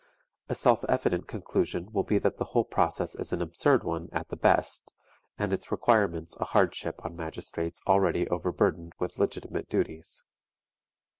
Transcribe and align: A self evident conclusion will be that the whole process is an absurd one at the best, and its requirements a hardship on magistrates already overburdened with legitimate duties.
A 0.49 0.55
self 0.55 0.83
evident 0.89 1.27
conclusion 1.27 1.91
will 1.93 2.01
be 2.01 2.17
that 2.17 2.37
the 2.37 2.43
whole 2.45 2.63
process 2.65 3.13
is 3.13 3.31
an 3.31 3.39
absurd 3.39 3.83
one 3.83 4.09
at 4.11 4.29
the 4.29 4.35
best, 4.35 4.91
and 5.37 5.53
its 5.53 5.71
requirements 5.71 6.35
a 6.39 6.43
hardship 6.45 6.95
on 7.05 7.15
magistrates 7.15 7.83
already 7.85 8.27
overburdened 8.27 8.93
with 8.97 9.19
legitimate 9.19 9.69
duties. 9.69 10.23